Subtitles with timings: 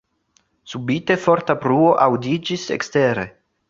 [0.73, 3.33] Subite forta bruo aŭdiĝis ekstere.